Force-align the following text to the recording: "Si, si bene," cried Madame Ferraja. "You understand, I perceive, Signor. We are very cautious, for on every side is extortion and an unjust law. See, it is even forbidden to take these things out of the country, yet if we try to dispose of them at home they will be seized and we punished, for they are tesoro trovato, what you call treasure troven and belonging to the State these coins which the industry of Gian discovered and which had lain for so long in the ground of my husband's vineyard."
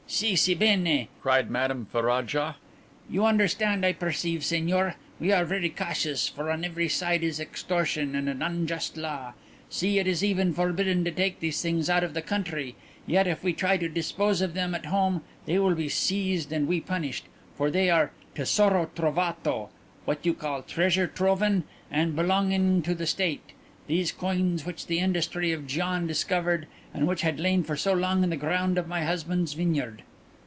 "Si, 0.13 0.35
si 0.35 0.53
bene," 0.55 1.07
cried 1.21 1.49
Madame 1.49 1.85
Ferraja. 1.89 2.55
"You 3.09 3.25
understand, 3.25 3.85
I 3.85 3.93
perceive, 3.93 4.43
Signor. 4.43 4.95
We 5.21 5.31
are 5.31 5.45
very 5.45 5.69
cautious, 5.69 6.27
for 6.27 6.51
on 6.51 6.65
every 6.65 6.89
side 6.89 7.23
is 7.23 7.39
extortion 7.39 8.13
and 8.13 8.27
an 8.27 8.41
unjust 8.41 8.97
law. 8.97 9.31
See, 9.69 9.99
it 9.99 10.07
is 10.07 10.21
even 10.21 10.53
forbidden 10.53 11.05
to 11.05 11.11
take 11.11 11.39
these 11.39 11.61
things 11.61 11.89
out 11.89 12.03
of 12.03 12.13
the 12.13 12.21
country, 12.21 12.75
yet 13.07 13.25
if 13.25 13.41
we 13.41 13.53
try 13.53 13.77
to 13.77 13.87
dispose 13.87 14.41
of 14.41 14.53
them 14.53 14.75
at 14.75 14.87
home 14.87 15.21
they 15.45 15.57
will 15.59 15.75
be 15.75 15.87
seized 15.87 16.51
and 16.51 16.67
we 16.67 16.81
punished, 16.81 17.27
for 17.55 17.71
they 17.71 17.89
are 17.89 18.11
tesoro 18.35 18.87
trovato, 18.93 19.69
what 20.03 20.25
you 20.25 20.33
call 20.33 20.61
treasure 20.61 21.07
troven 21.07 21.63
and 21.89 22.17
belonging 22.17 22.81
to 22.81 22.93
the 22.93 23.07
State 23.07 23.53
these 23.87 24.11
coins 24.11 24.63
which 24.63 24.85
the 24.87 24.99
industry 24.99 25.51
of 25.51 25.65
Gian 25.67 26.05
discovered 26.07 26.67
and 26.93 27.07
which 27.07 27.23
had 27.23 27.39
lain 27.39 27.63
for 27.63 27.75
so 27.75 27.91
long 27.93 28.23
in 28.23 28.29
the 28.29 28.37
ground 28.37 28.77
of 28.77 28.87
my 28.87 29.03
husband's 29.03 29.53
vineyard." 29.53 30.03